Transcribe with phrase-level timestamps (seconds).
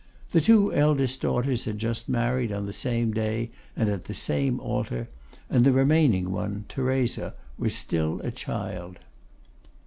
[0.31, 4.59] The two eldest daughters had just married, on the same day, and at the same
[4.59, 5.09] altar;
[5.47, 8.97] and the remaining one, Theresa, was still a child.